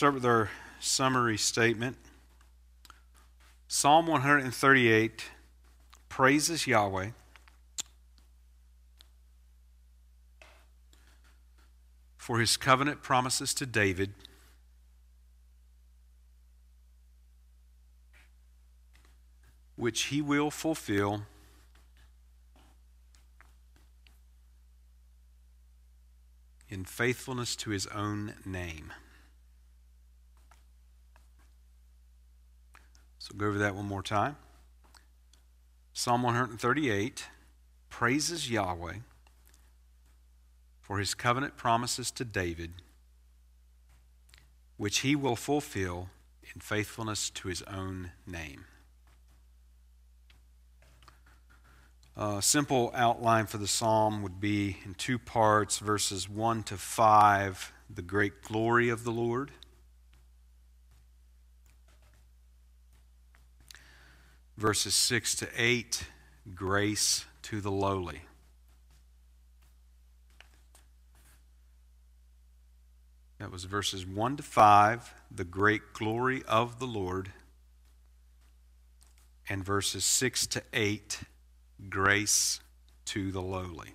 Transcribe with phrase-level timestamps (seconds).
[0.00, 0.48] start with our
[0.80, 1.94] summary statement.
[3.68, 5.26] Psalm 138
[6.08, 7.10] praises Yahweh.
[12.16, 14.14] For his covenant promises to David,
[19.76, 21.24] which he will fulfill
[26.70, 28.94] in faithfulness to his own name.
[33.30, 34.36] So go over that one more time.
[35.92, 37.26] Psalm 138
[37.88, 38.96] praises Yahweh
[40.80, 42.72] for his covenant promises to David,
[44.76, 46.08] which he will fulfill
[46.54, 48.64] in faithfulness to his own name.
[52.16, 57.72] A simple outline for the psalm would be in two parts verses 1 to 5,
[57.88, 59.52] the great glory of the Lord.
[64.60, 66.04] Verses 6 to 8,
[66.54, 68.20] grace to the lowly.
[73.38, 77.32] That was verses 1 to 5, the great glory of the Lord.
[79.48, 81.20] And verses 6 to 8,
[81.88, 82.60] grace
[83.06, 83.94] to the lowly.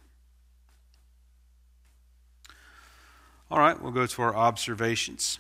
[3.52, 5.38] All right, we'll go to our observations.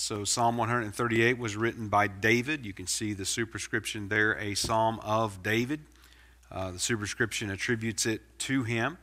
[0.00, 2.64] So, Psalm 138 was written by David.
[2.64, 5.80] You can see the superscription there, a psalm of David.
[6.52, 8.96] Uh, the superscription attributes it to him.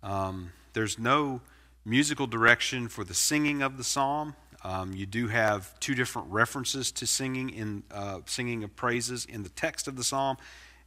[0.00, 1.40] Um, there's no
[1.84, 4.36] musical direction for the singing of the psalm.
[4.62, 9.42] Um, you do have two different references to singing in uh, singing of praises in
[9.42, 10.36] the text of the psalm,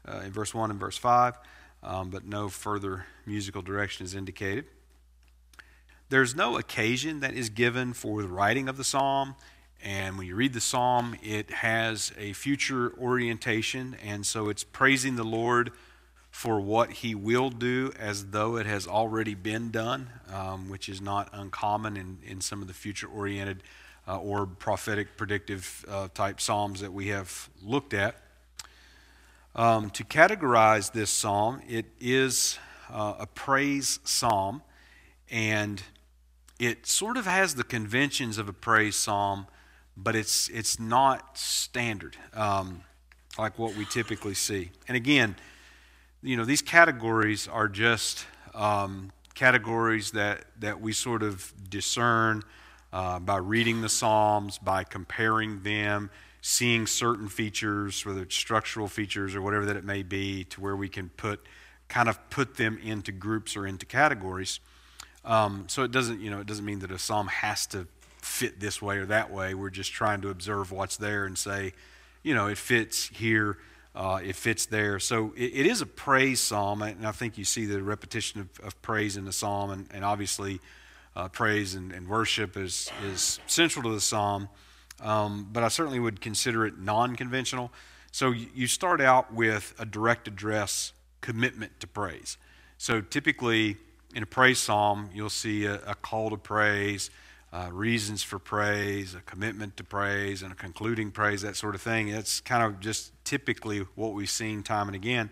[0.07, 1.37] uh, in verse one and verse five,
[1.83, 4.63] um, but no further musical direction is indicated.
[6.11, 9.35] There's no occasion that is given for the writing of the psalm.
[9.81, 13.95] And when you read the psalm, it has a future orientation.
[14.03, 15.71] And so it's praising the Lord
[16.29, 20.99] for what he will do as though it has already been done, um, which is
[20.99, 23.63] not uncommon in, in some of the future oriented
[24.05, 28.17] uh, or prophetic predictive uh, type psalms that we have looked at.
[29.55, 32.59] Um, to categorize this psalm, it is
[32.91, 34.61] uh, a praise psalm.
[35.33, 35.81] And
[36.61, 39.47] it sort of has the conventions of a praise psalm,
[39.97, 42.83] but it's it's not standard um,
[43.39, 44.69] like what we typically see.
[44.87, 45.35] And again,
[46.21, 52.43] you know, these categories are just um, categories that that we sort of discern
[52.93, 56.11] uh, by reading the psalms, by comparing them,
[56.41, 60.75] seeing certain features, whether it's structural features or whatever that it may be, to where
[60.75, 61.43] we can put
[61.87, 64.59] kind of put them into groups or into categories.
[65.23, 67.87] Um, so it doesn't, you know, it doesn't mean that a psalm has to
[68.21, 69.53] fit this way or that way.
[69.53, 71.73] We're just trying to observe what's there and say,
[72.23, 73.57] you know, it fits here,
[73.95, 74.99] uh, it fits there.
[74.99, 78.65] So it, it is a praise psalm, and I think you see the repetition of,
[78.65, 80.59] of praise in the psalm, and, and obviously
[81.15, 84.47] uh, praise and, and, worship is, is central to the psalm.
[85.01, 87.71] Um, but I certainly would consider it non conventional.
[88.11, 92.37] So you start out with a direct address commitment to praise.
[92.77, 93.77] So typically,
[94.13, 97.09] in a praise psalm, you'll see a, a call to praise,
[97.53, 101.81] uh, reasons for praise, a commitment to praise, and a concluding praise, that sort of
[101.81, 102.11] thing.
[102.11, 105.31] That's kind of just typically what we've seen time and again.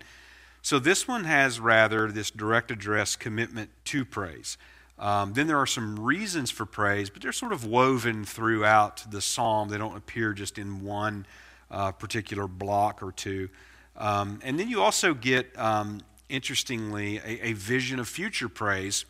[0.62, 4.58] So this one has rather this direct address commitment to praise.
[4.98, 9.22] Um, then there are some reasons for praise, but they're sort of woven throughout the
[9.22, 9.70] psalm.
[9.70, 11.24] They don't appear just in one
[11.70, 13.48] uh, particular block or two.
[13.96, 19.04] Um, and then you also get um, interestingly, a, a vision of future praise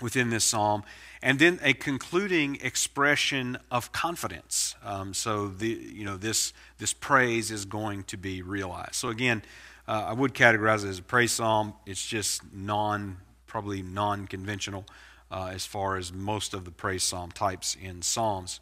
[0.00, 0.84] within this psalm,
[1.22, 4.74] and then a concluding expression of confidence.
[4.84, 8.94] Um, so the you know this this praise is going to be realized.
[8.94, 9.42] So again,
[9.86, 11.74] uh, I would categorize it as a praise psalm.
[11.86, 14.86] It's just non probably non conventional
[15.30, 18.60] uh, as far as most of the praise psalm types in psalms.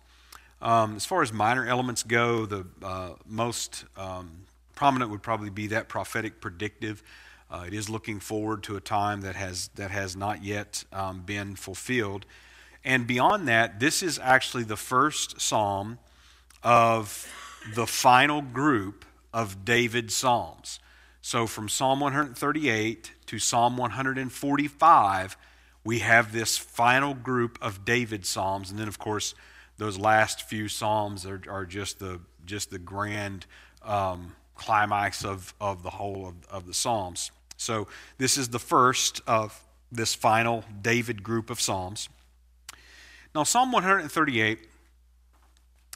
[0.62, 5.66] Um, as far as minor elements go, the uh, most um, prominent would probably be
[5.68, 7.02] that prophetic predictive.
[7.50, 11.22] Uh, it is looking forward to a time that has, that has not yet um,
[11.22, 12.26] been fulfilled.
[12.84, 15.98] And beyond that, this is actually the first psalm
[16.62, 17.28] of
[17.74, 20.80] the final group of David's psalms.
[21.20, 25.36] So from Psalm 138 to Psalm 145,
[25.84, 28.70] we have this final group of David's psalms.
[28.70, 29.34] And then, of course,
[29.78, 33.44] those last few psalms are, are just the just the grand
[33.82, 37.30] um, climax of, of the whole of, of the psalms.
[37.56, 37.88] So
[38.18, 42.08] this is the first of this final David group of psalms.
[43.34, 44.58] Now Psalm 138,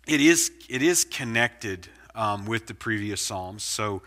[0.06, 3.62] it is it is connected um, with the previous psalms.
[3.62, 4.02] So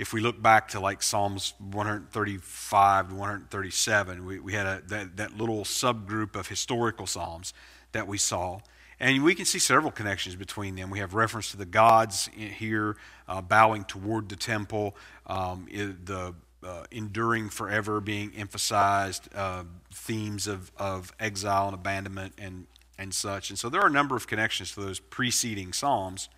[0.00, 5.18] if we look back to like Psalms 135 to 137, we, we had a, that,
[5.18, 7.52] that little subgroup of historical psalms
[7.92, 8.60] that we saw.
[8.98, 10.88] And we can see several connections between them.
[10.88, 12.96] We have reference to the gods here
[13.28, 14.96] uh, bowing toward the temple,
[15.26, 22.66] um, the uh, enduring forever being emphasized, uh, themes of, of exile and abandonment and,
[22.98, 23.50] and such.
[23.50, 26.28] And so there are a number of connections to those preceding Psalms.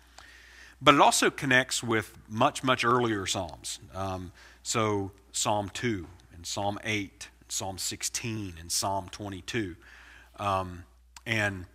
[0.81, 3.79] But it also connects with much, much earlier Psalms.
[3.93, 4.31] Um,
[4.63, 9.75] so Psalm 2 and Psalm 8, and Psalm 16 and Psalm 22.
[10.39, 10.83] Um,
[11.25, 11.65] and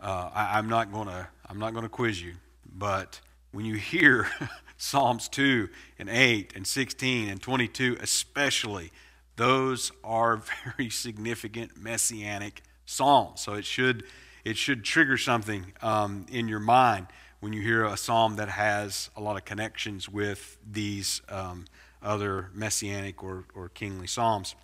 [0.00, 2.34] uh, I, am not going to I'm not going to quiz you,
[2.76, 3.20] but
[3.52, 4.28] when you hear
[4.84, 8.92] Psalms 2 and 8 and 16 and 22 especially,
[9.36, 10.42] those are
[10.76, 13.40] very significant messianic psalms.
[13.40, 14.04] So it should
[14.44, 17.06] it should trigger something um, in your mind
[17.40, 21.64] when you hear a psalm that has a lot of connections with these um,
[22.02, 24.54] other messianic or, or kingly psalms.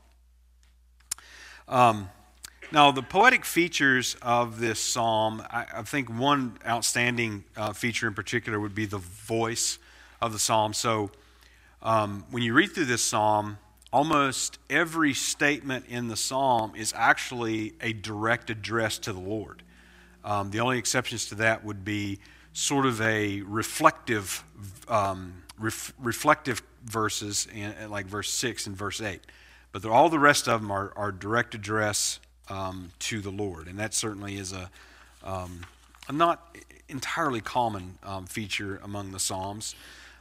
[1.67, 2.11] Um,
[2.73, 8.13] now, the poetic features of this psalm, I, I think one outstanding uh, feature in
[8.13, 9.79] particular would be the voice
[10.21, 10.73] of the psalm.
[10.75, 11.11] So,
[11.83, 13.59] um, when you read through this psalm,
[13.93, 19.63] almost every statement in the psalm is actually a direct address to the Lord.
[20.25, 22.19] Um, the only exceptions to that would be
[22.53, 24.45] sort of a reflective,
[24.89, 29.21] um, ref, reflective verses, in, like verse 6 and verse 8.
[29.73, 33.69] But all the rest of them are, are direct address um, to the Lord.
[33.69, 34.71] And that certainly is a,
[35.25, 35.61] um,
[36.09, 36.57] a not
[36.89, 39.75] entirely common um, feature among the Psalms.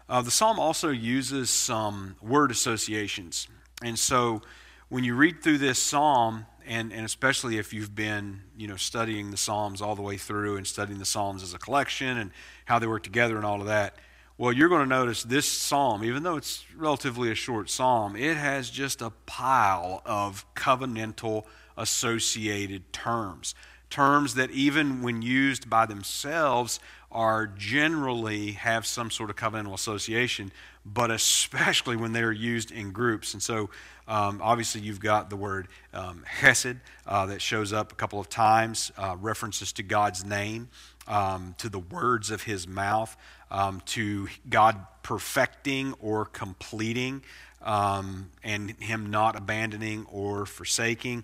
[0.10, 3.48] Uh, the Psalm also uses some word associations.
[3.84, 4.42] And so
[4.90, 9.32] when you read through this Psalm, and, and especially if you've been you know studying
[9.32, 12.32] the psalms all the way through and studying the psalms as a collection and
[12.66, 13.96] how they work together and all of that
[14.38, 18.38] well you're going to notice this psalm even though it's relatively a short psalm it
[18.38, 21.44] has just a pile of covenantal
[21.76, 23.56] associated terms
[23.90, 26.80] terms that even when used by themselves
[27.12, 30.52] are generally have some sort of covenantal association
[30.86, 33.70] but especially when they're used in groups and so
[34.10, 38.28] um, obviously, you've got the word um, Hesed uh, that shows up a couple of
[38.28, 40.70] times, uh, references to God's name,
[41.08, 43.16] um, to the words of his mouth,
[43.52, 47.22] um, to God perfecting or completing,
[47.62, 51.24] um, and him not abandoning or forsaking.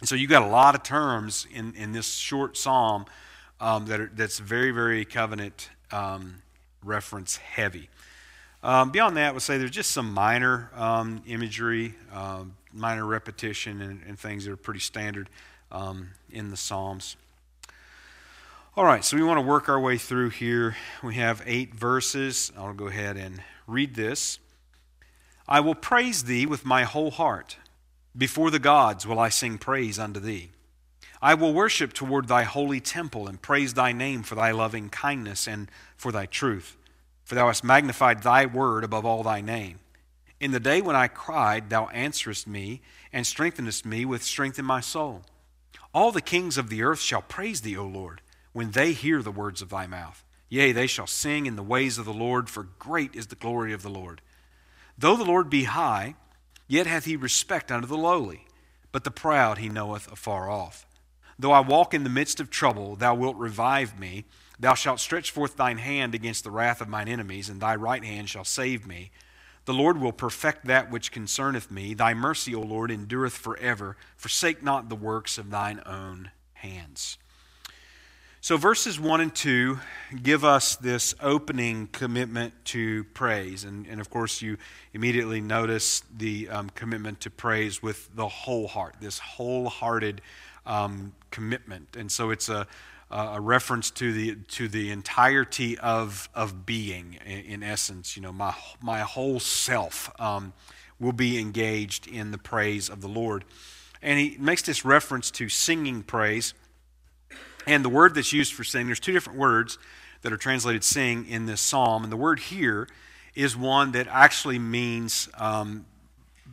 [0.00, 3.06] And so you've got a lot of terms in, in this short psalm
[3.60, 5.70] um, that are, that's very, very covenant
[6.84, 7.88] reference heavy.
[8.62, 14.02] Um, beyond that, would say there's just some minor um, imagery, um, minor repetition, and,
[14.06, 15.30] and, things that are pretty standard
[15.70, 17.16] um, in the Psalms.
[18.76, 20.76] All right, so we want to work our way through here.
[21.04, 22.50] We have eight verses.
[22.56, 24.40] I'll go ahead and read this.
[25.46, 27.56] I will praise thee with my whole heart.
[28.16, 30.50] Before the gods will I sing praise unto thee.
[31.20, 35.48] I will worship toward thy holy temple and praise thy name for thy loving kindness
[35.48, 36.76] and for thy truth.
[37.24, 39.80] For thou hast magnified thy word above all thy name.
[40.40, 42.80] In the day when I cried, thou answerest me,
[43.12, 45.22] and strengthenest me with strength in my soul.
[45.92, 48.22] All the kings of the earth shall praise thee, O Lord,
[48.52, 50.24] when they hear the words of thy mouth.
[50.48, 53.72] Yea, they shall sing in the ways of the Lord, for great is the glory
[53.72, 54.20] of the Lord.
[54.96, 56.14] Though the Lord be high,
[56.66, 58.46] yet hath he respect unto the lowly,
[58.92, 60.86] but the proud he knoweth afar off.
[61.38, 64.24] Though I walk in the midst of trouble, thou wilt revive me.
[64.58, 68.02] Thou shalt stretch forth thine hand against the wrath of mine enemies, and thy right
[68.02, 69.10] hand shall save me.
[69.66, 71.94] The Lord will perfect that which concerneth me.
[71.94, 73.96] Thy mercy, O Lord, endureth forever.
[74.16, 77.18] Forsake not the works of thine own hands.
[78.40, 79.78] So, verses 1 and 2
[80.22, 83.64] give us this opening commitment to praise.
[83.64, 84.56] And, and of course, you
[84.94, 90.22] immediately notice the um, commitment to praise with the whole heart, this wholehearted
[90.64, 91.96] um, commitment.
[91.96, 92.66] And so, it's a,
[93.10, 98.32] a reference to the to the entirety of of being in, in essence you know
[98.32, 100.52] my my whole self um,
[101.00, 103.44] will be engaged in the praise of the Lord.
[104.02, 106.54] And he makes this reference to singing praise.
[107.66, 109.78] And the word that's used for sing there's two different words
[110.22, 112.02] that are translated sing in this psalm.
[112.02, 112.88] And the word here
[113.34, 115.86] is one that actually means um,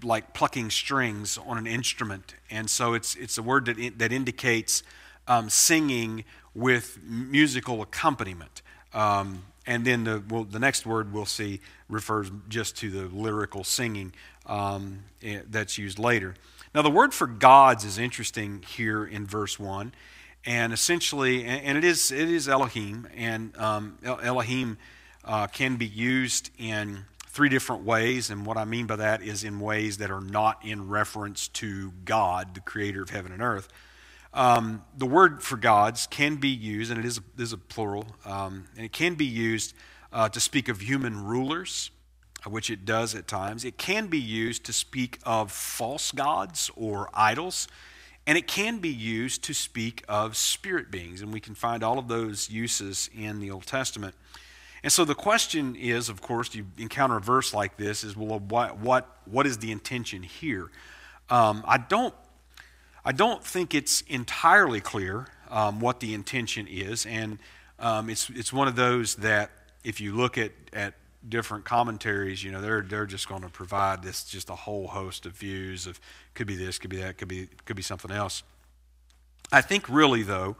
[0.05, 4.83] like plucking strings on an instrument and so it's it's a word that that indicates
[5.27, 8.61] um, singing with musical accompaniment.
[8.93, 11.59] Um, and then the, well, the next word we'll see
[11.89, 14.13] refers just to the lyrical singing
[14.45, 16.35] um, eh, that's used later.
[16.73, 19.93] Now, the word for gods is interesting here in verse 1.
[20.47, 24.77] And essentially, and it is, it is Elohim, and um, Elohim
[25.23, 28.29] uh, can be used in three different ways.
[28.29, 31.91] And what I mean by that is in ways that are not in reference to
[32.05, 33.67] God, the creator of heaven and earth.
[34.33, 38.07] Um, the word for gods can be used, and it is a, is a plural,
[38.23, 39.73] um, and it can be used
[40.13, 41.91] uh, to speak of human rulers,
[42.45, 43.65] uh, which it does at times.
[43.65, 47.67] It can be used to speak of false gods or idols,
[48.25, 51.99] and it can be used to speak of spirit beings, and we can find all
[51.99, 54.15] of those uses in the Old Testament.
[54.85, 58.37] And so the question is, of course, you encounter a verse like this, is well,
[58.37, 60.69] what what what is the intention here?
[61.27, 62.13] Um, I don't
[63.03, 67.39] I don't think it's entirely clear um, what the intention is, and
[67.79, 69.49] um, it's it's one of those that
[69.83, 70.93] if you look at at
[71.27, 75.25] different commentaries, you know, they're they're just going to provide this just a whole host
[75.25, 75.99] of views of
[76.35, 78.43] could be this, could be that, could be could be something else.
[79.51, 80.57] I think really though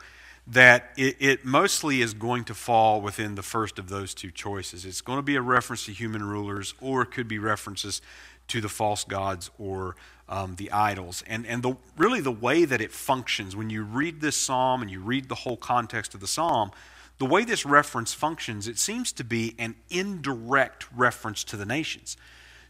[0.48, 4.86] that it, it mostly is going to fall within the first of those two choices.
[4.86, 8.02] It's going to be a reference to human rulers, or it could be references
[8.48, 9.96] to the false gods or
[10.30, 11.24] um, the idols.
[11.26, 14.92] And, and the, really, the way that it functions, when you read this psalm and
[14.92, 16.72] you read the whole context of the psalm,
[17.18, 22.18] the way this reference functions, it seems to be an indirect reference to the nations.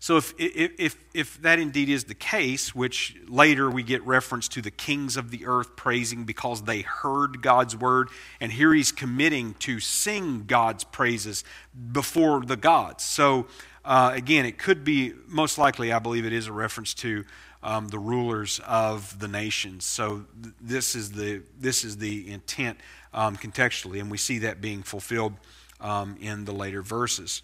[0.05, 4.61] So, if, if, if that indeed is the case, which later we get reference to
[4.61, 8.09] the kings of the earth praising because they heard God's word,
[8.39, 11.43] and here he's committing to sing God's praises
[11.91, 13.03] before the gods.
[13.03, 13.47] So,
[13.83, 17.25] uh, again, it could be, most likely, I believe it is a reference to
[17.63, 19.85] um, the rulers of the nations.
[19.85, 22.77] So th- this is the this is the intent
[23.11, 25.33] um, contextually, and we see that being fulfilled
[25.81, 27.41] um, in the later verses.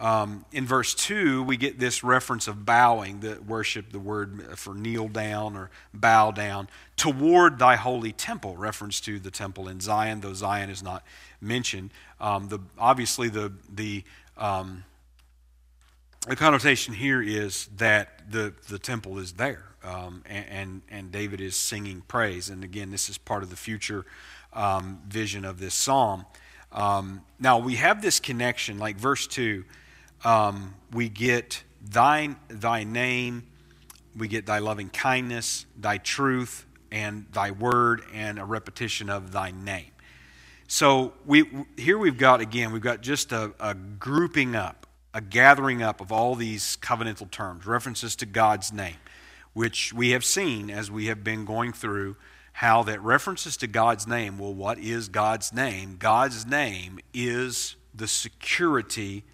[0.00, 4.74] Um, in verse 2, we get this reference of bowing, the worship, the word for
[4.74, 10.20] kneel down or bow down, toward thy holy temple, reference to the temple in Zion,
[10.20, 11.02] though Zion is not
[11.40, 11.90] mentioned.
[12.20, 14.04] Um, the, obviously, the, the
[14.36, 14.84] um,
[16.26, 21.40] the connotation here is that the, the temple is there um, and, and, and, David
[21.40, 22.50] is singing praise.
[22.50, 24.04] And again, this is part of the future
[24.52, 26.26] um, vision of this psalm.
[26.72, 29.64] Um, now, we have this connection, like verse 2,
[30.24, 33.46] um, we get thy, thy name,
[34.16, 39.50] we get thy loving kindness, thy truth, and thy word, and a repetition of thy
[39.50, 39.90] name.
[40.66, 41.44] So we,
[41.76, 46.12] here we've got, again, we've got just a, a grouping up a gathering up of
[46.12, 48.96] all these covenantal terms, references to God's name,
[49.52, 52.16] which we have seen as we have been going through
[52.52, 55.96] how that references to God's name, well, what is God's name?
[55.98, 59.24] God's name is the security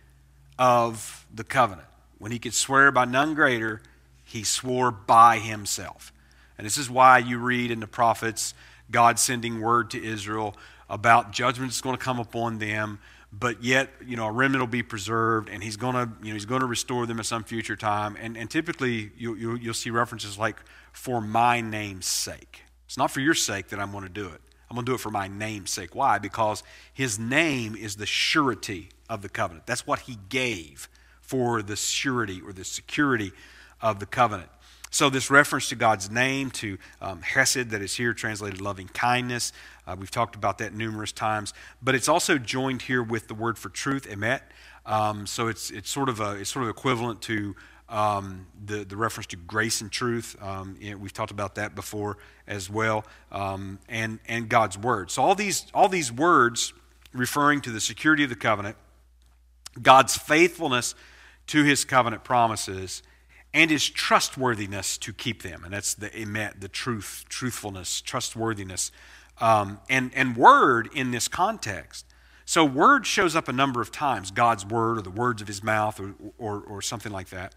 [0.59, 1.89] of the covenant.
[2.19, 3.83] When he could swear by none greater,
[4.25, 6.13] he swore by himself.
[6.57, 8.55] And this is why you read in the prophets
[8.91, 10.57] God sending word to Israel
[10.89, 12.99] about judgment that's going to come upon them
[13.39, 16.35] but yet you know a remnant will be preserved and he's going to you know
[16.35, 19.75] he's going to restore them at some future time and, and typically you, you, you'll
[19.75, 20.57] see references like
[20.93, 24.41] for my name's sake it's not for your sake that i'm going to do it
[24.75, 26.63] i'm going to do it for my name's sake why because
[26.93, 30.89] his name is the surety of the covenant that's what he gave
[31.21, 33.33] for the surety or the security
[33.81, 34.51] of the covenant
[34.95, 39.53] so, this reference to God's name, to um, Hesed, that is here translated loving kindness,
[39.89, 41.53] uh, we've talked about that numerous times.
[41.83, 44.43] But it's also joined here with the word for truth, emet.
[44.87, 47.57] Um, so, it's, it's, sort of a, it's sort of equivalent to
[47.89, 50.37] um, the, the reference to grace and truth.
[50.43, 55.11] Um, you know, we've talked about that before as well, um, and, and God's word.
[55.11, 56.73] So, all these, all these words
[57.13, 58.77] referring to the security of the covenant,
[59.81, 60.95] God's faithfulness
[61.49, 63.03] to his covenant promises
[63.53, 65.63] and his trustworthiness to keep them.
[65.65, 68.91] And that's the emet, the truth, truthfulness, trustworthiness.
[69.41, 72.07] Um, and, and word in this context.
[72.45, 75.63] So word shows up a number of times, God's word or the words of his
[75.63, 77.55] mouth or, or, or something like that.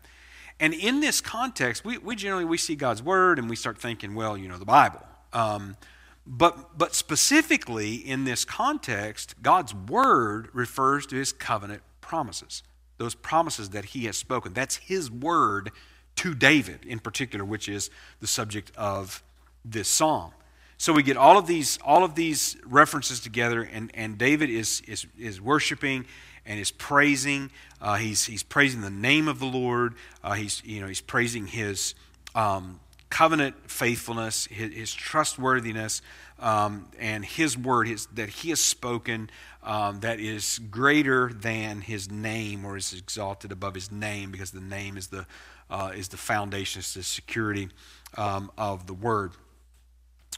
[0.59, 4.15] And in this context, we, we generally we see God's word and we start thinking,
[4.15, 5.01] well, you know, the Bible.
[5.33, 5.77] Um,
[6.25, 12.63] but, but specifically in this context, God's word refers to his covenant promises
[12.97, 14.53] those promises that he has spoken.
[14.53, 15.71] That's his word
[16.17, 19.23] to David in particular, which is the subject of
[19.63, 20.31] this psalm.
[20.79, 24.81] So we get all of these, all of these references together, and, and David is,
[24.87, 26.05] is, is worshiping
[26.47, 27.51] and is praising.
[27.81, 29.93] Uh, he's, he's praising the name of the Lord.
[30.23, 31.93] Uh, he's, you know, he's praising his
[32.33, 36.01] um, covenant faithfulness, his, his trustworthiness,
[36.39, 39.29] um, and his word his, that he has spoken
[39.63, 44.61] um, that is greater than his name or is exalted above his name because the
[44.61, 45.25] name is the,
[45.69, 47.69] uh, is the foundation, it's the security
[48.15, 49.33] um, of the word.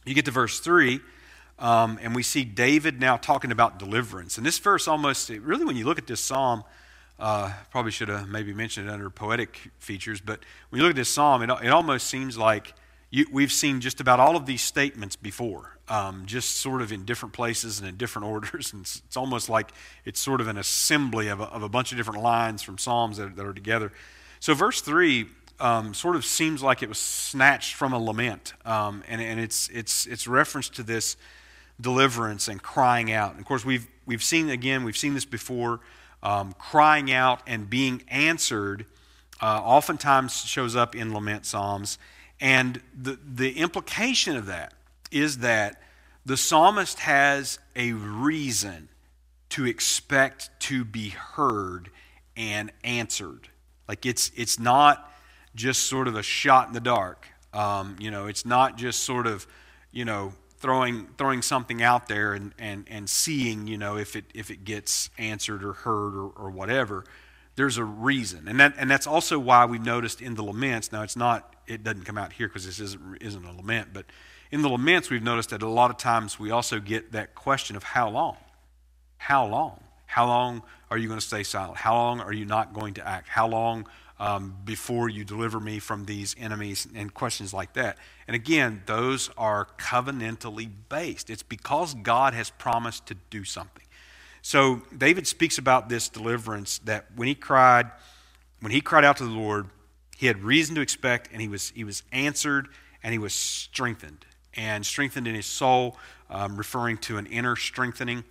[0.06, 1.00] You get to verse 3.
[1.60, 4.38] Um, and we see David now talking about deliverance.
[4.38, 6.64] And this verse almost, really, when you look at this psalm,
[7.20, 10.40] uh, probably should have maybe mentioned it under poetic features, but
[10.70, 12.74] when you look at this psalm, it, it almost seems like
[13.12, 17.04] you, we've seen just about all of these statements before, um, just sort of in
[17.04, 18.72] different places and in different orders.
[18.72, 19.72] And it's, it's almost like
[20.06, 23.18] it's sort of an assembly of a, of a bunch of different lines from Psalms
[23.18, 23.92] that, that are together.
[24.40, 25.28] So, verse 3
[25.60, 29.68] um, sort of seems like it was snatched from a lament, um, and, and it's,
[29.70, 31.18] it's, it's reference to this
[31.80, 33.32] deliverance and crying out.
[33.32, 35.80] And of course, we've, we've seen, again, we've seen this before
[36.22, 38.86] um, crying out and being answered
[39.42, 41.98] uh, oftentimes shows up in lament psalms.
[42.42, 44.74] And the, the implication of that
[45.12, 45.82] is that
[46.26, 48.90] the psalmist has a reason
[49.50, 51.90] to expect to be heard
[52.36, 53.48] and answered.
[53.88, 55.12] Like it's, it's not
[55.56, 57.28] just sort of a shot in the dark.
[57.54, 59.48] Um, you know, it's not just sort of,
[59.92, 64.26] you know, throwing throwing something out there and, and, and seeing you know if it
[64.34, 67.04] if it gets answered or heard or, or whatever
[67.56, 68.48] there's a reason.
[68.48, 71.84] And that and that's also why we've noticed in the laments now it's not it
[71.84, 74.06] doesn't come out here because this isn't isn't a lament but
[74.52, 77.76] in the laments we've noticed that a lot of times we also get that question
[77.76, 78.38] of how long?
[79.18, 79.82] How long?
[80.06, 81.78] How long are you going to stay silent?
[81.78, 83.28] How long are you not going to act?
[83.28, 83.88] How long
[84.20, 87.98] um, before you deliver me from these enemies and questions like that.
[88.28, 91.30] And again, those are covenantally based.
[91.30, 93.86] It's because God has promised to do something.
[94.42, 97.92] So David speaks about this deliverance that when he cried,
[98.60, 99.68] when he cried out to the Lord,
[100.18, 102.68] he had reason to expect, and he was he was answered,
[103.04, 105.98] and he was strengthened, and strengthened in his soul,
[106.30, 108.26] um, referring to an inner strengthening,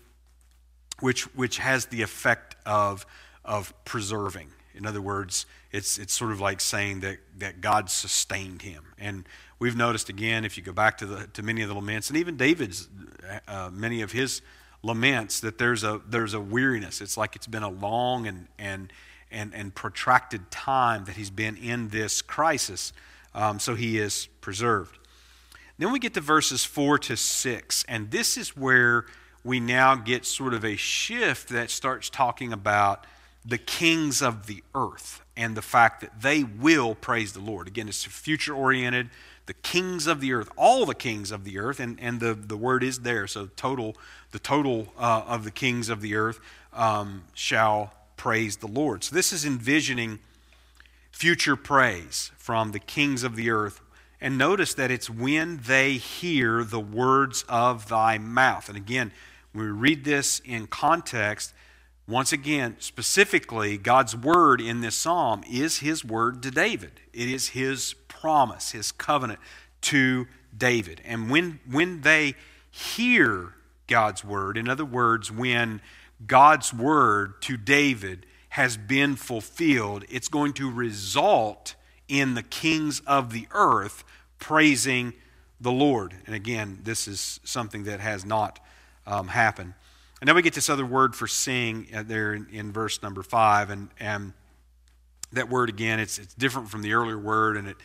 [1.01, 3.07] which which has the effect of
[3.44, 4.51] of preserving.
[4.74, 8.85] In other words, it's, it's sort of like saying that, that God sustained him.
[8.98, 9.26] And
[9.59, 12.16] we've noticed again, if you go back to, the, to many of the laments, and
[12.16, 12.88] even David's,
[13.46, 14.40] uh, many of his
[14.83, 17.00] laments, that there's a, there's a weariness.
[17.00, 18.92] It's like it's been a long and, and,
[19.31, 22.92] and, and protracted time that he's been in this crisis.
[23.35, 24.98] Um, so he is preserved.
[25.76, 29.07] Then we get to verses 4 to 6, and this is where
[29.44, 33.07] we now get sort of a shift that starts talking about
[33.44, 37.68] the kings of the earth and the fact that they will praise the Lord.
[37.68, 39.11] Again, it's future oriented.
[39.46, 42.57] The kings of the earth, all the kings of the earth, and, and the, the
[42.57, 43.27] word is there.
[43.27, 43.96] So total,
[44.33, 46.38] the total uh, of the kings of the earth
[46.74, 49.05] um, shall praise the Lord.
[49.05, 50.18] So this is envisioning
[51.11, 53.81] future praise from the kings of the earth.
[54.20, 58.68] And notice that it's when they hear the words of thy mouth.
[58.68, 59.12] And again,
[59.53, 61.55] when we read this in context,
[62.08, 66.92] once again, specifically, God's word in this psalm is his word to David.
[67.12, 69.40] It is his promise, his covenant
[69.82, 71.02] to David.
[71.04, 72.34] And when, when they
[72.70, 73.52] hear
[73.86, 75.82] God's word, in other words, when
[76.26, 81.74] God's word to David has been fulfilled, it's going to result
[82.08, 84.02] in the kings of the earth
[84.38, 85.12] praising
[85.60, 86.14] the Lord.
[86.24, 88.60] And again, this is something that has not
[89.06, 89.74] um, happened.
[90.20, 93.22] And then we get this other word for sing uh, there in, in verse number
[93.22, 93.70] five.
[93.70, 94.33] And, and
[95.33, 97.76] that word, again, it's, it's different from the earlier word, and it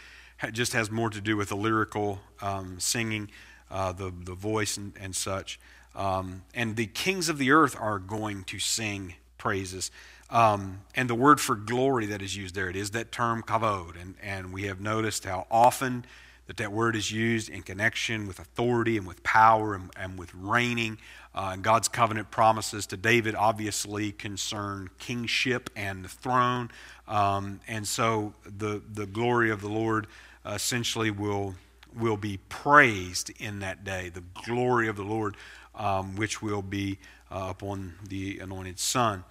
[0.51, 3.29] just has more to do with the lyrical um, singing,
[3.69, 5.59] uh, the, the voice, and, and such.
[5.95, 9.91] Um, and the kings of the earth are going to sing praises.
[10.29, 14.01] Um, and the word for glory that is used there, it is that term kavod.
[14.01, 16.05] And, and we have noticed how often
[16.47, 20.33] that that word is used in connection with authority and with power and, and with
[20.35, 20.97] reigning.
[21.33, 26.69] Uh, God's covenant promises to David obviously concern kingship and the throne.
[27.07, 30.07] Um, and so the, the glory of the Lord
[30.45, 31.55] uh, essentially will,
[31.97, 34.09] will be praised in that day.
[34.09, 35.35] The glory of the Lord,
[35.75, 36.99] um, which will be
[37.31, 39.23] uh, upon the anointed Son.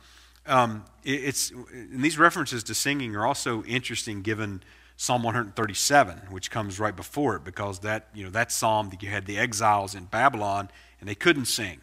[0.46, 4.62] Um, it, it's, and these references to singing are also interesting given
[4.96, 9.08] Psalm 137, which comes right before it, because that, you know, that psalm that you
[9.08, 11.80] had the exiles in Babylon and they couldn't sing.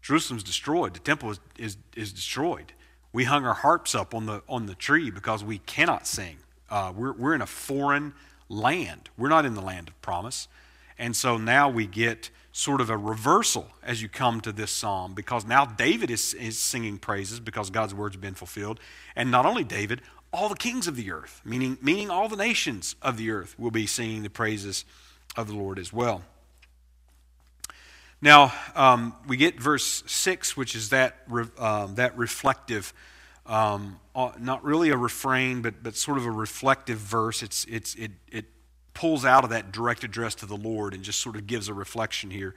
[0.00, 0.94] Jerusalem's destroyed.
[0.94, 2.72] The temple is, is, is destroyed.
[3.12, 6.38] We hung our harps up on the, on the tree because we cannot sing.
[6.70, 8.14] Uh, we're, we're in a foreign
[8.48, 9.10] land.
[9.16, 10.48] We're not in the land of promise.
[10.98, 15.14] And so now we get sort of a reversal as you come to this psalm
[15.14, 18.78] because now David is, is singing praises because God's words been fulfilled.
[19.16, 20.02] And not only David,
[20.32, 23.70] all the kings of the earth, meaning, meaning all the nations of the earth will
[23.70, 24.84] be singing the praises
[25.36, 26.22] of the Lord as well.
[28.20, 31.16] Now, um, we get verse 6, which is that,
[31.58, 32.94] um, that reflective,
[33.46, 37.42] um, uh, not really a refrain, but, but sort of a reflective verse.
[37.42, 38.44] It's, it's, it, it
[38.94, 41.74] pulls out of that direct address to the Lord and just sort of gives a
[41.74, 42.54] reflection here.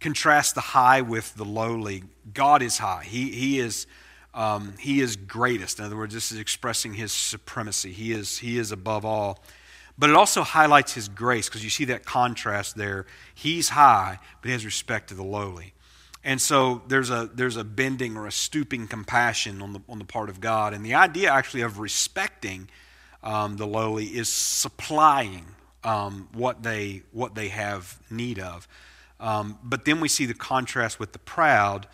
[0.00, 2.02] Contrast the high with the lowly.
[2.34, 3.04] God is high.
[3.04, 3.86] He, he, is,
[4.36, 5.78] um, he is greatest.
[5.78, 7.90] In other words, this is expressing his supremacy.
[7.90, 9.42] He is, he is above all.
[9.98, 13.06] But it also highlights his grace because you see that contrast there.
[13.34, 15.72] He's high, but he has respect to the lowly.
[16.22, 20.04] And so there's a, there's a bending or a stooping compassion on the, on the
[20.04, 20.74] part of God.
[20.74, 22.68] And the idea actually of respecting
[23.22, 25.46] um, the lowly is supplying
[25.82, 28.68] um, what, they, what they have need of.
[29.18, 31.86] Um, but then we see the contrast with the proud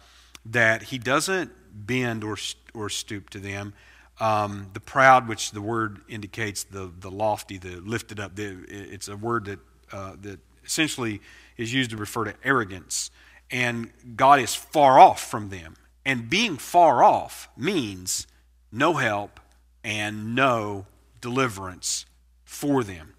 [0.44, 2.36] that he doesn't bend or,
[2.74, 3.74] or stoop to them.
[4.20, 9.08] Um, the proud, which the word indicates the, the lofty, the lifted up, the, it's
[9.08, 9.58] a word that,
[9.90, 11.20] uh, that essentially
[11.56, 13.10] is used to refer to arrogance.
[13.50, 15.76] And God is far off from them.
[16.04, 18.26] And being far off means
[18.70, 19.40] no help
[19.84, 20.86] and no
[21.20, 22.06] deliverance
[22.44, 23.14] for them.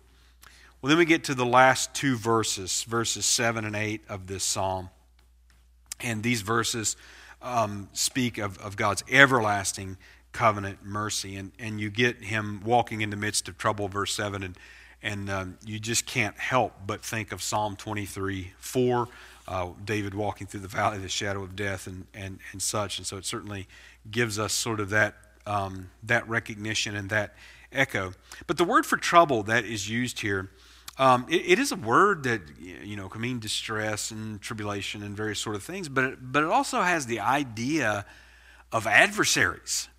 [0.82, 4.44] Well, then we get to the last two verses, verses 7 and 8 of this
[4.44, 4.90] psalm.
[6.02, 6.98] And these verses
[7.44, 9.98] um, speak of, of God's everlasting
[10.32, 11.36] covenant mercy.
[11.36, 14.58] And, and you get him walking in the midst of trouble, verse 7, and,
[15.04, 19.08] and um, you just can't help but think of Psalm 23 4,
[19.48, 22.98] uh, David walking through the valley of the shadow of death and, and, and such.
[22.98, 23.68] And so it certainly
[24.10, 27.36] gives us sort of that, um, that recognition and that
[27.72, 28.14] echo.
[28.48, 30.50] But the word for trouble that is used here.
[30.98, 35.18] Um, it, it is a word that you know can mean distress and tribulation and
[35.18, 38.06] various sort of things, but it, but it also has the idea
[38.72, 39.90] of adversaries.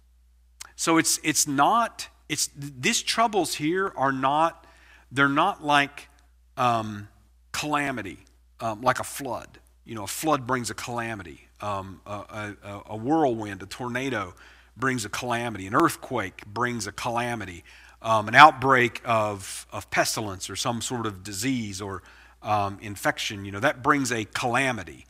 [0.76, 4.66] So it's it's not it's these troubles here are not
[5.10, 6.08] they're not like
[6.56, 7.08] um,
[7.52, 8.18] calamity,
[8.60, 9.58] um, like a flood.
[9.84, 11.48] You know, a flood brings a calamity.
[11.60, 14.34] Um, a, a, a, whirlwind, a tornado
[14.76, 15.66] brings a calamity.
[15.66, 17.64] An earthquake brings a calamity.
[18.04, 22.02] Um, an outbreak of, of pestilence or some sort of disease or
[22.42, 25.06] um, infection, you know, that brings a calamity.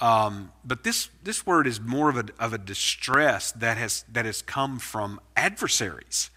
[0.00, 4.26] Um, but this, this word is more of a, of a distress that has, that
[4.26, 6.30] has come from adversaries.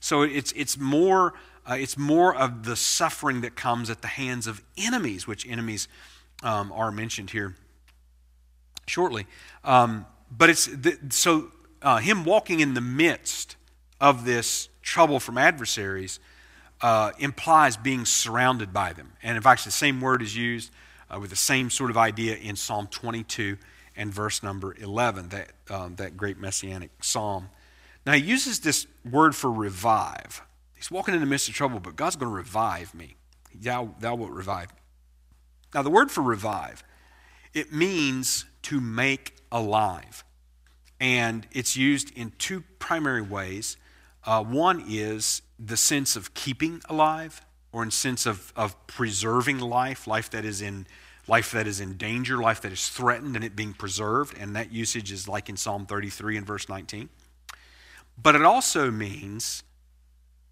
[0.00, 4.48] So it's, it's, more, uh, it's more of the suffering that comes at the hands
[4.48, 5.86] of enemies, which enemies
[6.42, 7.54] um, are mentioned here
[8.88, 9.26] shortly.
[9.62, 13.54] Um, but it's the, so uh, him walking in the midst
[14.00, 16.20] of this trouble from adversaries
[16.80, 19.12] uh, implies being surrounded by them.
[19.22, 20.72] And in fact, the same word is used
[21.12, 23.56] uh, with the same sort of idea in Psalm 22
[23.96, 27.50] and verse number 11, that, um, that great messianic psalm.
[28.06, 30.42] Now, he uses this word for revive.
[30.74, 33.16] He's walking in the midst of trouble, but God's going to revive me.
[33.54, 34.78] Thou, thou wilt revive me.
[35.74, 36.82] Now, the word for revive,
[37.54, 40.24] it means to make alive.
[41.00, 43.76] And it's used in two primary ways.
[44.24, 50.06] Uh, one is the sense of keeping alive, or in sense of, of preserving life,
[50.06, 50.86] life that is in
[51.28, 54.36] life that is in danger, life that is threatened, and it being preserved.
[54.38, 57.08] And that usage is like in Psalm 33 and verse 19.
[58.20, 59.62] But it also means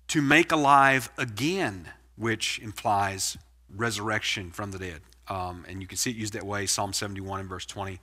[0.09, 3.37] to make alive again, which implies
[3.75, 5.01] resurrection from the dead.
[5.29, 8.01] Um, and you can see it used that way, Psalm 71 and verse 20,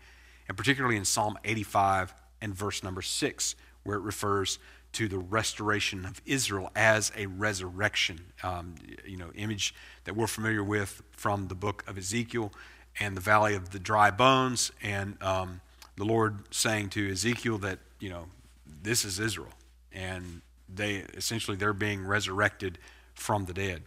[0.47, 4.59] and particularly in Psalm 85 and verse number 6, where it refers
[4.97, 8.73] to the restoration of Israel as a resurrection, um,
[9.05, 12.51] you know, image that we're familiar with from the book of Ezekiel
[12.99, 15.61] and the valley of the dry bones, and um,
[15.97, 18.25] the Lord saying to Ezekiel that you know
[18.81, 19.53] this is Israel,
[19.93, 22.79] and they essentially they're being resurrected
[23.13, 23.83] from the dead.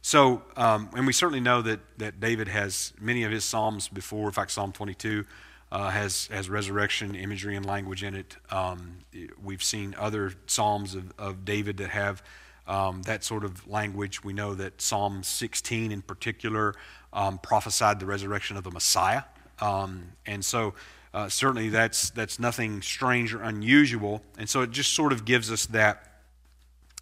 [0.00, 4.24] So, um, and we certainly know that that David has many of his psalms before.
[4.24, 5.26] In fact, Psalm 22
[5.72, 8.36] uh, has has resurrection imagery and language in it.
[8.50, 8.98] Um,
[9.42, 12.22] we've seen other psalms of, of David that have
[12.66, 14.24] um, that sort of language.
[14.24, 16.74] We know that Psalm 16 in particular
[17.12, 19.22] um, prophesied the resurrection of the Messiah,
[19.60, 20.74] um, and so.
[21.14, 25.50] Uh, certainly, that's that's nothing strange or unusual, and so it just sort of gives
[25.50, 26.20] us that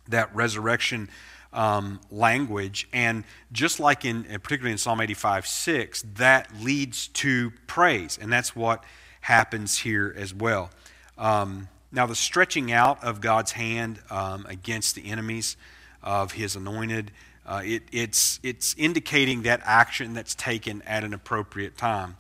[0.07, 1.09] that resurrection
[1.54, 2.88] um, language.
[2.92, 8.18] And just like in, particularly in Psalm 85 6, that leads to praise.
[8.20, 8.84] And that's what
[9.22, 10.70] happens here as well.
[11.16, 15.56] Um, now, the stretching out of God's hand um, against the enemies
[16.02, 17.12] of his anointed,
[17.46, 22.16] uh, it, it's, it's indicating that action that's taken at an appropriate time.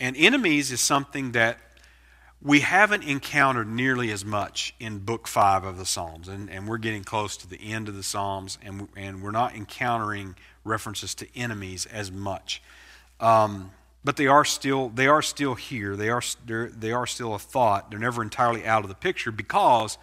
[0.00, 1.58] And enemies is something that
[2.44, 6.78] we haven't encountered nearly as much in book five of the Psalms, and, and we're
[6.78, 11.26] getting close to the end of the Psalms, and, and we're not encountering references to
[11.36, 12.60] enemies as much.
[13.20, 13.70] Um,
[14.04, 15.94] but they are still they are still here.
[15.94, 17.90] They are they are still a thought.
[17.90, 19.96] They're never entirely out of the picture because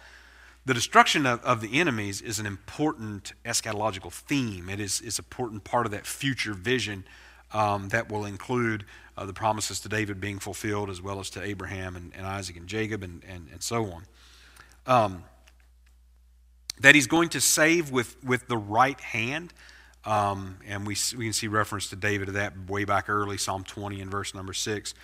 [0.64, 4.70] the destruction of, of the enemies is an important eschatological theme.
[4.70, 7.04] It is an important part of that future vision
[7.52, 8.84] um, that will include
[9.20, 12.56] uh, the promises to David being fulfilled as well as to Abraham and, and Isaac
[12.56, 14.04] and Jacob and, and, and so on.
[14.86, 15.24] Um,
[16.80, 19.52] that he's going to save with, with the right hand.
[20.06, 23.62] Um, and we, we can see reference to David of that way back early, Psalm
[23.62, 24.94] 20 and verse number 6.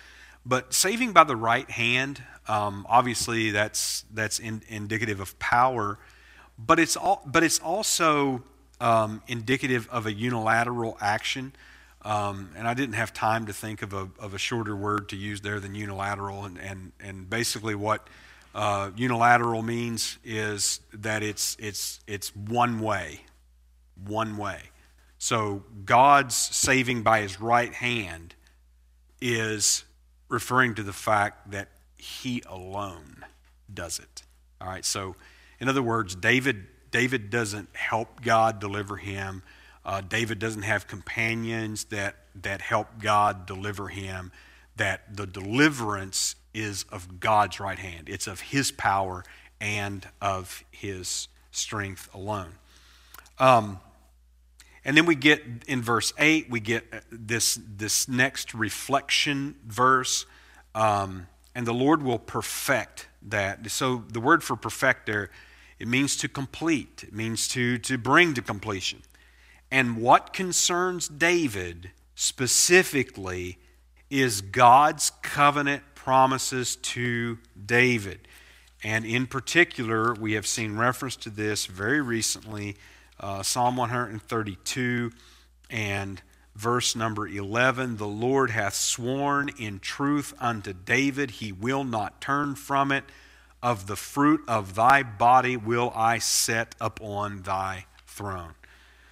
[0.43, 5.99] But saving by the right hand, um, obviously that's, that's in, indicative of power,
[6.57, 8.41] but it's, all, but it's also
[8.81, 11.53] um, indicative of a unilateral action.
[12.07, 15.17] Um, and I didn't have time to think of a, of a shorter word to
[15.17, 16.45] use there than unilateral.
[16.45, 18.07] And, and, and basically, what
[18.55, 23.25] uh, unilateral means is that it's, it's, it's one way.
[24.05, 24.61] One way.
[25.17, 28.35] So God's saving by his right hand
[29.19, 29.83] is
[30.29, 31.67] referring to the fact that
[31.97, 33.25] he alone
[33.73, 34.23] does it.
[34.61, 35.17] All right, so
[35.59, 39.43] in other words, David, David doesn't help God deliver him.
[39.87, 44.33] Uh, David doesn't have companions that, that help God deliver him,
[44.75, 48.09] that the deliverance is of God's right hand.
[48.09, 49.23] It's of his power
[49.61, 52.55] and of his strength alone.
[53.39, 53.79] Um,
[54.83, 60.25] and then we get in verse 8, we get this, this next reflection verse.
[60.75, 63.71] Um, and the Lord will perfect that.
[63.71, 65.29] So the word for perfect there,
[65.79, 69.01] it means to complete, it means to, to bring to completion.
[69.71, 73.57] And what concerns David specifically
[74.09, 78.27] is God's covenant promises to David.
[78.83, 82.77] And in particular, we have seen reference to this very recently
[83.19, 85.11] uh, Psalm 132
[85.69, 86.21] and
[86.55, 92.55] verse number 11 The Lord hath sworn in truth unto David, he will not turn
[92.55, 93.03] from it.
[93.61, 98.53] Of the fruit of thy body will I set upon thy throne.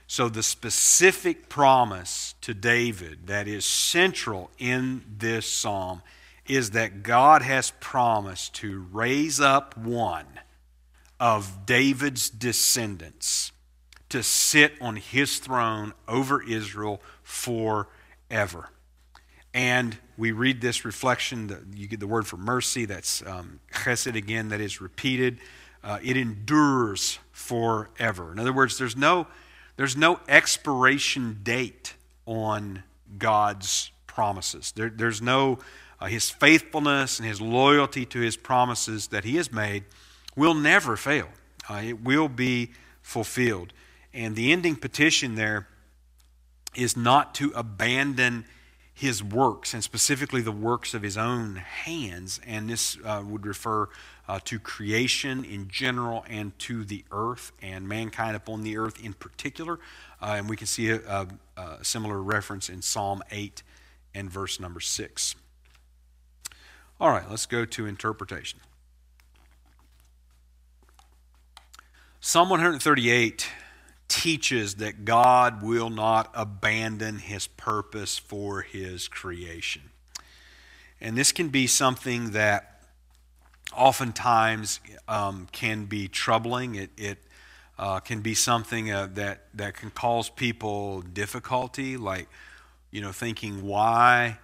[0.08, 6.04] So, the specific promise to David that is central in this psalm
[6.48, 10.28] is that God has promised to raise up one
[11.20, 13.52] of David's descendants
[14.10, 18.70] to sit on his throne over Israel forever.
[19.54, 24.50] And we read this reflection, you get the word for mercy, that's um, chesed again,
[24.50, 25.40] that is repeated.
[25.84, 28.32] Uh, it endures forever.
[28.32, 29.28] In other words, there's no
[29.78, 32.84] there's no expiration date on
[33.18, 34.72] God's promises.
[34.76, 35.60] There, there's no,
[36.00, 39.84] uh, his faithfulness and his loyalty to his promises that he has made
[40.36, 41.28] will never fail.
[41.70, 43.74] Uh, it will be fulfilled.
[44.14, 45.68] And the ending petition there
[46.76, 48.46] is not to abandon
[48.98, 52.40] his works, and specifically the works of his own hands.
[52.48, 53.90] And this uh, would refer
[54.26, 59.12] uh, to creation in general and to the earth and mankind upon the earth in
[59.12, 59.80] particular.
[60.22, 61.28] Uh, and we can see a, a,
[61.58, 63.62] a, similar reference in Psalm 8
[64.14, 65.36] and verse number 6.
[66.98, 68.62] All right, let's go to interpretation.
[72.22, 73.50] Psalm 138
[74.16, 79.82] teaches that God will not abandon his purpose for his creation.
[81.02, 82.82] And this can be something that
[83.76, 86.76] oftentimes um, can be troubling.
[86.76, 87.18] It, it
[87.78, 92.30] uh, can be something uh, that, that can cause people difficulty, like,
[92.92, 94.38] you know, thinking, why?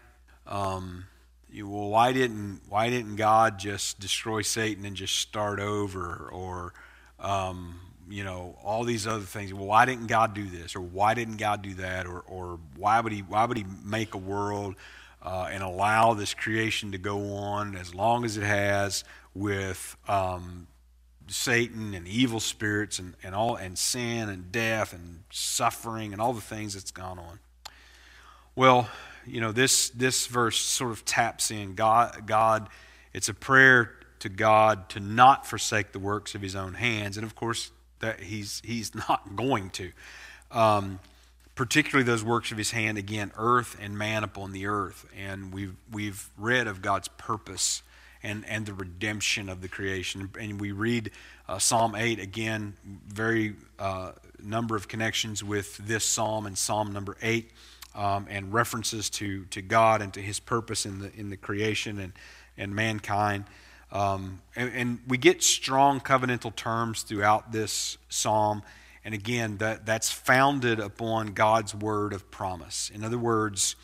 [0.45, 1.05] Um,
[1.49, 6.73] you, well, why didn't why didn't God just destroy Satan and just start over, or
[7.19, 7.79] um,
[8.11, 9.53] you know, all these other things.
[9.53, 12.99] Well, why didn't God do this, or why didn't God do that, or, or why
[12.99, 14.75] would he why would he make a world
[15.21, 20.67] uh, and allow this creation to go on as long as it has with um,
[21.27, 26.33] Satan and evil spirits and, and all and sin and death and suffering and all
[26.33, 27.39] the things that's gone on.
[28.55, 28.89] Well,
[29.25, 32.23] you know this this verse sort of taps in God.
[32.25, 32.67] God,
[33.13, 37.25] it's a prayer to God to not forsake the works of His own hands, and
[37.25, 37.71] of course
[38.01, 39.91] that he's, he's not going to.
[40.51, 40.99] Um,
[41.55, 45.05] particularly those works of his hand, again, earth and man upon the earth.
[45.17, 47.83] And we've, we've read of God's purpose
[48.23, 50.29] and, and the redemption of the creation.
[50.39, 51.11] And we read
[51.47, 52.73] uh, Psalm 8, again,
[53.07, 54.11] very uh,
[54.41, 57.51] number of connections with this psalm and Psalm number 8,
[57.95, 61.99] um, and references to, to God and to his purpose in the, in the creation
[61.99, 62.13] and,
[62.57, 63.45] and mankind.
[63.91, 68.63] Um, and, and, we get strong covenantal terms throughout this psalm.
[69.03, 72.89] And again, that, that's founded upon God's word of promise.
[72.93, 73.75] In other words,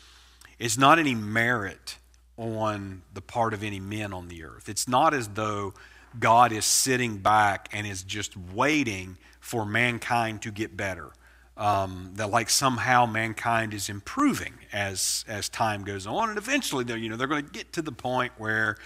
[0.58, 1.98] it's not any merit
[2.38, 4.68] on the part of any men on the earth.
[4.68, 5.74] It's not as though
[6.18, 11.10] God is sitting back and is just waiting for mankind to get better.
[11.56, 17.08] Um, that like somehow mankind is improving as as time goes on, and eventually you
[17.08, 18.76] know they're going to get to the point where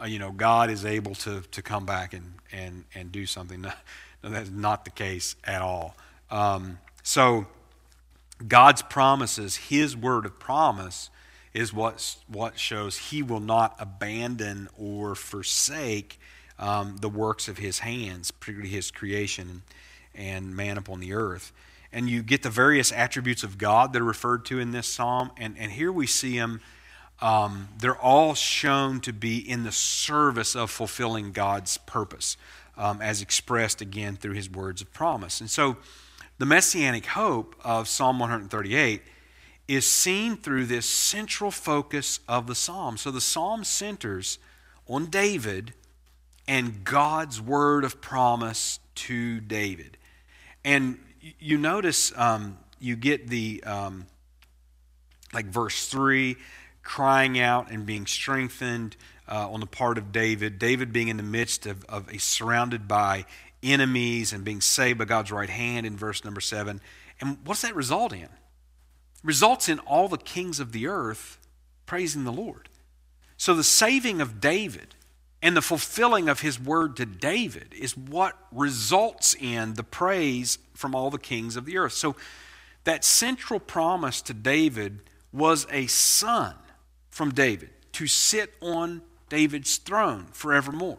[0.00, 3.66] uh, you know God is able to to come back and and and do something.
[4.20, 5.94] No, that's not the case at all.
[6.28, 7.46] Um, so
[8.48, 11.08] God's promises, His word of promise,
[11.54, 16.18] is what what shows He will not abandon or forsake
[16.58, 19.62] um, the works of His hands, particularly His creation
[20.16, 21.52] and man upon the earth
[21.92, 25.30] and you get the various attributes of God that are referred to in this psalm.
[25.36, 26.60] And, and here we see them,
[27.20, 32.36] um, they're all shown to be in the service of fulfilling God's purpose,
[32.76, 35.40] um, as expressed again through his words of promise.
[35.40, 35.76] And so
[36.38, 39.02] the messianic hope of Psalm 138
[39.66, 42.96] is seen through this central focus of the psalm.
[42.96, 44.38] So the psalm centers
[44.86, 45.74] on David
[46.46, 49.98] and God's word of promise to David.
[50.64, 50.98] And
[51.38, 54.06] you notice um, you get the, um,
[55.34, 56.36] like verse 3,
[56.88, 58.96] crying out and being strengthened
[59.30, 60.58] uh, on the part of David.
[60.58, 63.26] David being in the midst of, of a surrounded by
[63.62, 66.80] enemies and being saved by God's right hand in verse number 7.
[67.20, 68.30] And what's that result in?
[69.22, 71.36] Results in all the kings of the earth
[71.84, 72.70] praising the Lord.
[73.36, 74.94] So the saving of David
[75.42, 80.94] and the fulfilling of his word to David is what results in the praise from
[80.94, 81.92] all the kings of the earth.
[81.92, 82.16] So
[82.84, 85.00] that central promise to David
[85.32, 86.54] was a son
[87.18, 90.98] from David to sit on David's throne forevermore.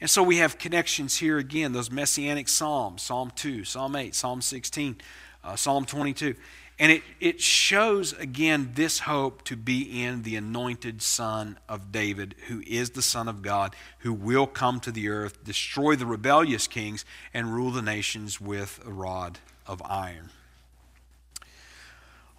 [0.00, 4.42] And so we have connections here again, those messianic psalms Psalm 2, Psalm 8, Psalm
[4.42, 4.96] 16,
[5.44, 6.34] uh, Psalm 22.
[6.80, 12.34] And it, it shows again this hope to be in the anointed Son of David,
[12.48, 16.66] who is the Son of God, who will come to the earth, destroy the rebellious
[16.66, 19.38] kings, and rule the nations with a rod
[19.68, 20.30] of iron.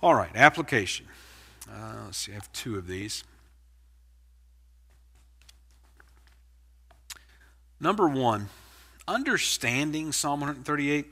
[0.01, 1.05] All right, application.
[1.69, 3.23] Uh, let's see, I have two of these.
[7.79, 8.49] Number one,
[9.07, 11.07] understanding Psalm 138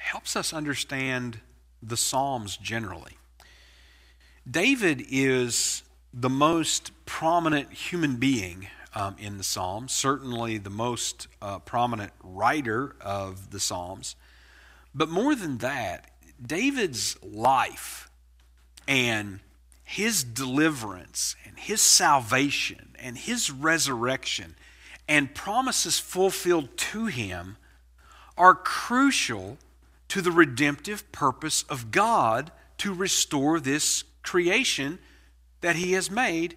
[0.00, 1.40] helps us understand
[1.82, 3.18] the Psalms generally.
[4.50, 5.82] David is
[6.14, 12.96] the most prominent human being um, in the Psalms, certainly the most uh, prominent writer
[13.00, 14.16] of the Psalms.
[14.94, 16.10] But more than that,
[16.44, 18.07] David's life
[18.88, 19.38] and
[19.84, 24.56] his deliverance and his salvation and his resurrection
[25.06, 27.56] and promises fulfilled to him
[28.36, 29.58] are crucial
[30.08, 34.98] to the redemptive purpose of God to restore this creation
[35.60, 36.56] that He has made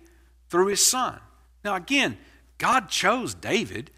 [0.49, 1.19] through His Son.
[1.63, 2.17] Now, again,
[2.57, 3.91] God chose David.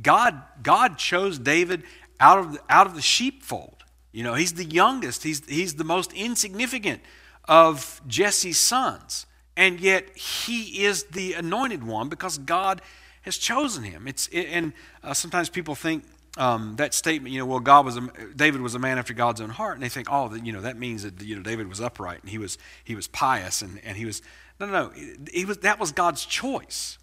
[0.00, 1.82] God, God chose David
[2.18, 3.84] out of, the, out of the sheepfold.
[4.12, 7.00] You know, he's the youngest, he's, he's the most insignificant
[7.48, 9.26] of Jesse's sons.
[9.56, 12.82] And yet, he is the anointed one because God
[13.22, 14.08] has chosen him.
[14.08, 16.04] It's, and uh, sometimes people think,
[16.36, 19.40] um, that statement, you know, well, God was a, David was a man after God's
[19.40, 21.80] own heart, and they think, oh, you know, that means that you know David was
[21.80, 24.20] upright and he was he was pious and, and he was
[24.58, 24.92] no, no, no,
[25.32, 26.98] he was that was God's choice.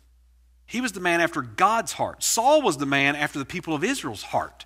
[0.65, 2.23] He was the man after God's heart.
[2.23, 4.65] Saul was the man after the people of Israel's heart.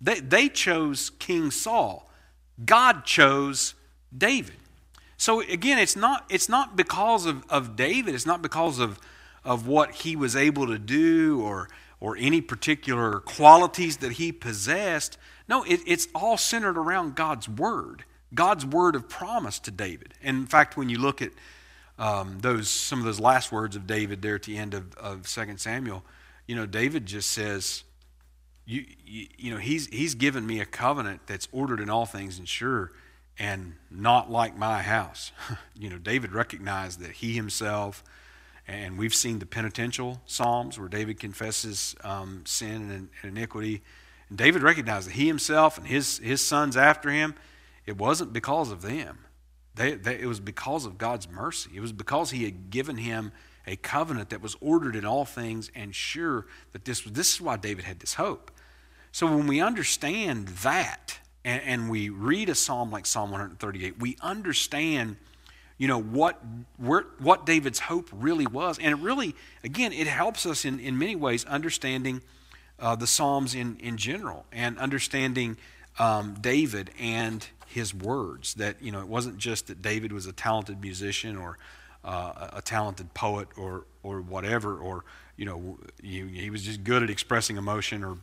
[0.00, 2.08] They they chose King Saul.
[2.64, 3.74] God chose
[4.16, 4.56] David.
[5.16, 8.14] So again, it's not it's not because of, of David.
[8.14, 8.98] It's not because of
[9.44, 11.68] of what he was able to do or
[12.00, 15.16] or any particular qualities that he possessed.
[15.48, 18.04] No, it, it's all centered around God's word,
[18.34, 20.12] God's word of promise to David.
[20.22, 21.30] And in fact, when you look at
[21.98, 25.26] um, those some of those last words of David there at the end of, of
[25.26, 26.04] 2 Samuel,
[26.46, 27.84] you know, David just says,
[28.66, 32.38] you, you, you know, he's, he's given me a covenant that's ordered in all things
[32.38, 32.92] and sure
[33.38, 35.32] and not like my house.
[35.74, 38.02] you know, David recognized that he himself
[38.68, 43.82] and we've seen the penitential Psalms where David confesses um, sin and, and iniquity.
[44.28, 47.34] And David recognized that he himself and his, his sons after him,
[47.86, 49.20] it wasn't because of them.
[49.76, 51.70] They, they, it was because of God's mercy.
[51.74, 53.30] It was because he had given him
[53.66, 57.40] a covenant that was ordered in all things and sure that this, was this is
[57.40, 58.50] why David had this hope.
[59.12, 64.16] So when we understand that and, and we read a psalm like Psalm 138, we
[64.20, 65.16] understand
[65.78, 66.40] you know, what,
[66.78, 68.78] where, what David's hope really was.
[68.78, 72.22] And it really, again, it helps us in, in many ways understanding
[72.78, 75.58] uh, the Psalms in, in general and understanding
[75.98, 78.54] um, David and his words.
[78.54, 81.58] That, you know, it wasn't just that David was a talented musician or
[82.04, 85.04] uh, a talented poet or, or whatever, or,
[85.36, 88.16] you know, he, was just good at expressing emotion or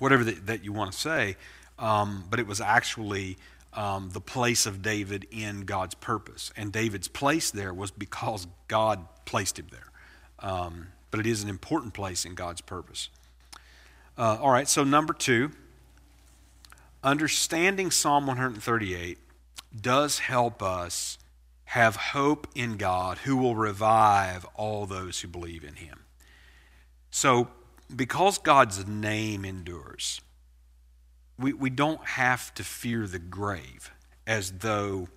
[0.00, 1.36] whatever that, that you want to say.
[1.78, 3.36] Um, but it was actually
[3.72, 6.52] um, the place of David in God's purpose.
[6.56, 9.90] And David's place there was because God placed him there.
[10.38, 13.08] Um, but it is an important place in God's purpose.
[14.16, 15.50] Uh, all right, so number two,
[17.02, 19.18] understanding Psalm 138
[19.80, 21.18] does help us
[21.66, 26.04] have hope in God who will revive all those who believe in him.
[27.10, 27.48] So,
[27.94, 30.20] because God's name endures,
[31.38, 33.90] we, we don't have to fear the grave
[34.26, 35.08] as though,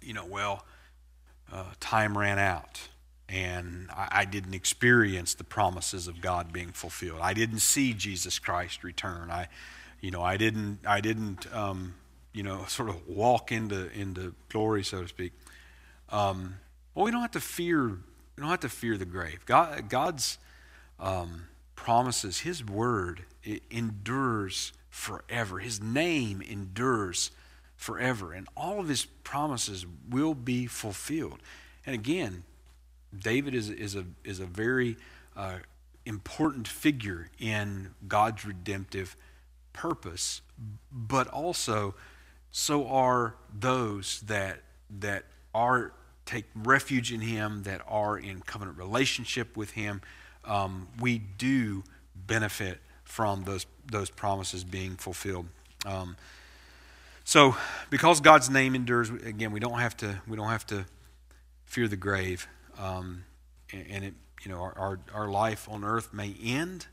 [0.00, 0.64] you know, well,
[1.52, 2.80] uh, time ran out
[3.28, 7.20] and I, I, didn't experience the promises of God being fulfilled.
[7.22, 9.30] I didn't see Jesus Christ return.
[9.30, 9.48] I,
[10.00, 11.94] you know, I didn't, I didn't, um,
[12.32, 15.32] you know, sort of walk into into glory, so to speak.
[16.10, 16.58] Um,
[16.94, 17.88] well, we don't have to fear.
[17.88, 19.44] We don't have to fear the grave.
[19.46, 20.38] God, God's
[20.98, 23.24] um, promises, His word
[23.70, 25.58] endures forever.
[25.58, 27.30] His name endures
[27.76, 28.32] forever.
[28.32, 31.40] And all of his promises will be fulfilled.
[31.84, 32.44] And again,
[33.16, 34.96] David is, is, a, is a very
[35.36, 35.58] uh,
[36.06, 39.16] important figure in God's redemptive
[39.72, 40.42] purpose,
[40.90, 41.94] but also
[42.50, 44.60] so are those that,
[45.00, 45.24] that
[45.54, 45.92] are
[46.24, 50.00] take refuge in him, that are in covenant relationship with him.
[50.44, 51.82] Um, we do
[52.14, 55.46] benefit from those, those promises being fulfilled.
[55.84, 56.16] Um,
[57.24, 57.56] so,
[57.90, 60.84] because God's name endures, again, we don't have to we don't have to
[61.64, 62.48] fear the grave,
[62.78, 63.24] um,
[63.72, 66.86] and it you know our, our, our life on earth may end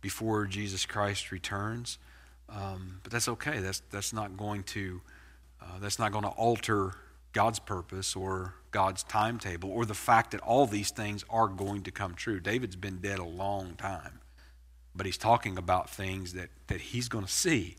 [0.00, 1.98] before Jesus Christ returns,
[2.48, 3.58] um, but that's okay.
[3.58, 5.02] That's that's not going to
[5.60, 6.94] uh, that's not going to alter
[7.34, 11.90] God's purpose or God's timetable or the fact that all these things are going to
[11.90, 12.40] come true.
[12.40, 14.20] David's been dead a long time
[14.96, 17.76] but he's talking about things that, that he's going to see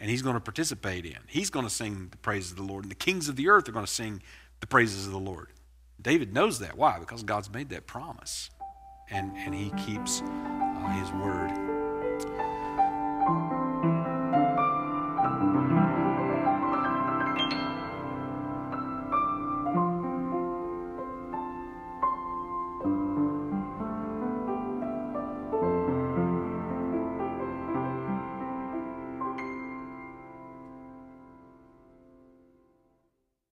[0.00, 1.18] and he's going to participate in.
[1.26, 3.68] He's going to sing the praises of the Lord, and the kings of the earth
[3.68, 4.22] are going to sing
[4.60, 5.48] the praises of the Lord.
[6.00, 6.76] David knows that.
[6.78, 6.98] Why?
[6.98, 8.48] Because God's made that promise,
[9.10, 12.49] and, and he keeps uh, his word.